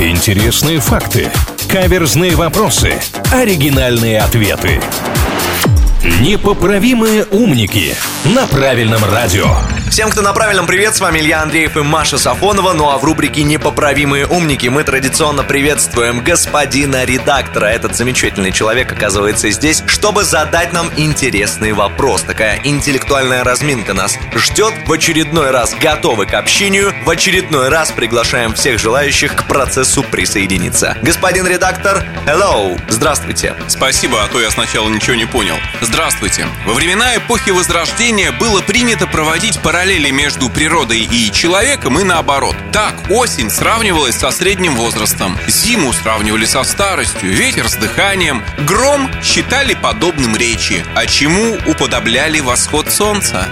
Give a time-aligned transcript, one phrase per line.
[0.00, 1.30] Интересные факты.
[1.68, 2.94] Каверзные вопросы.
[3.32, 4.80] Оригинальные ответы.
[6.20, 7.94] Непоправимые умники
[8.24, 9.46] на правильном радио.
[9.94, 12.72] Всем, кто на правильном привет, с вами Илья Андреев и Маша Сафонова.
[12.72, 17.66] Ну а в рубрике «Непоправимые умники» мы традиционно приветствуем господина редактора.
[17.66, 22.22] Этот замечательный человек оказывается здесь, чтобы задать нам интересный вопрос.
[22.22, 24.74] Такая интеллектуальная разминка нас ждет.
[24.84, 26.92] В очередной раз готовы к общению.
[27.04, 30.98] В очередной раз приглашаем всех желающих к процессу присоединиться.
[31.02, 33.54] Господин редактор, hello, здравствуйте.
[33.68, 35.54] Спасибо, а то я сначала ничего не понял.
[35.82, 36.48] Здравствуйте.
[36.66, 42.56] Во времена эпохи Возрождения было принято проводить параллели между природой и человеком и наоборот.
[42.72, 49.74] Так, осень сравнивалась со средним возрастом, зиму сравнивали со старостью, ветер с дыханием, гром считали
[49.74, 53.46] подобным речи, а чему уподобляли восход солнца.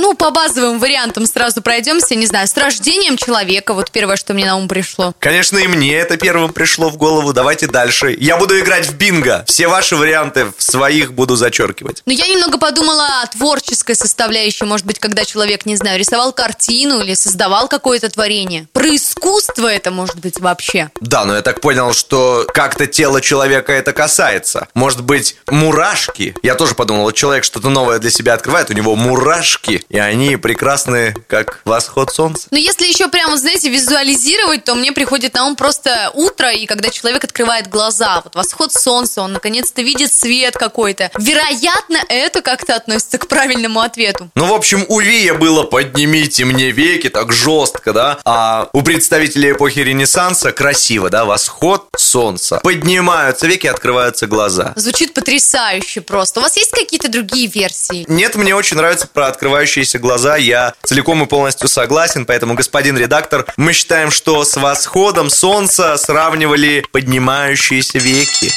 [0.00, 4.46] Ну, по базовым вариантам сразу пройдемся, не знаю, с рождением человека, вот первое, что мне
[4.46, 5.12] на ум пришло.
[5.18, 7.34] Конечно, и мне это первым пришло в голову.
[7.34, 8.16] Давайте дальше.
[8.18, 9.44] Я буду играть в бинго.
[9.46, 12.02] Все ваши варианты в своих буду зачеркивать.
[12.06, 17.02] Но я немного подумала о творческой составляющей, может быть, когда человек, не знаю, рисовал картину
[17.02, 18.68] или создавал какое-то творение.
[18.72, 20.90] Про искусство это может быть вообще.
[21.00, 24.68] Да, но я так понял, что как-то тело человека это касается.
[24.74, 26.34] Может быть, мурашки.
[26.42, 30.36] Я тоже подумал, вот человек что-то новое для себя открывает, у него мурашки и они
[30.36, 32.48] прекрасны, как восход солнца.
[32.50, 36.88] Но если еще прямо, знаете, визуализировать, то мне приходит на ум просто утро, и когда
[36.88, 41.10] человек открывает глаза, вот восход солнца, он наконец-то видит свет какой-то.
[41.18, 44.30] Вероятно, это как-то относится к правильному ответу.
[44.34, 48.18] Ну, в общем, у Вия было «поднимите мне веки» так жестко, да?
[48.24, 51.24] А у представителей эпохи Ренессанса красиво, да?
[51.24, 52.60] Восход солнца.
[52.62, 54.72] Поднимаются веки, открываются глаза.
[54.76, 56.38] Звучит потрясающе просто.
[56.38, 58.04] У вас есть какие-то другие версии?
[58.08, 62.96] Нет, мне очень нравится про открывающие закрывающиеся глаза, я целиком и полностью согласен, поэтому, господин
[62.96, 68.52] редактор, мы считаем, что с восходом солнца сравнивали поднимающиеся веки.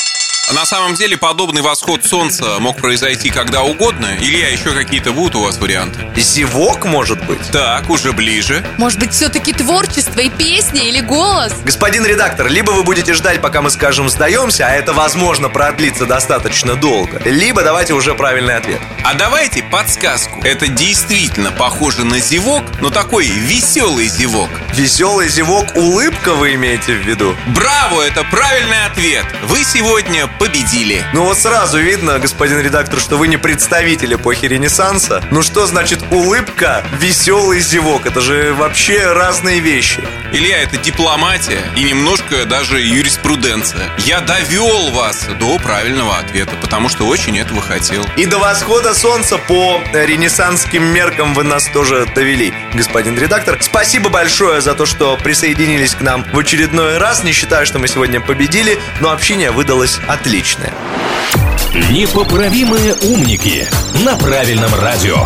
[0.52, 4.18] На самом деле подобный восход солнца мог произойти когда угодно.
[4.20, 6.00] Илья, еще какие-то будут у вас варианты?
[6.18, 7.40] Зевок, может быть?
[7.52, 8.64] Так, уже ближе.
[8.78, 11.54] Может быть, все-таки творчество и песня или голос?
[11.64, 16.76] Господин редактор, либо вы будете ждать, пока мы скажем «сдаемся», а это, возможно, продлится достаточно
[16.76, 18.82] долго, либо давайте уже правильный ответ.
[19.06, 20.42] А давайте подсказку.
[20.44, 24.50] Это действительно похоже на зевок, но такой веселый зевок.
[24.74, 27.34] Веселый зевок, улыбка вы имеете в виду?
[27.48, 29.26] Браво, это правильный ответ.
[29.44, 31.04] Вы сегодня победили.
[31.14, 35.24] Ну вот сразу видно, господин редактор, что вы не представитель эпохи Ренессанса.
[35.32, 38.06] Ну что значит улыбка, веселый зевок?
[38.06, 40.04] Это же вообще разные вещи.
[40.32, 43.90] Илья, это дипломатия и немножко даже юриспруденция.
[44.00, 48.06] Я довел вас до правильного ответа, потому что очень этого хотел.
[48.18, 53.58] И до восхода солнца по ренессанским меркам вы нас тоже довели, господин редактор.
[53.62, 57.24] Спасибо большое за то, что присоединились к нам в очередной раз.
[57.24, 60.74] Не считаю, что мы сегодня победили, но общение выдалось отличное.
[61.92, 63.68] Непоправимые умники
[64.06, 65.18] на правильном радио.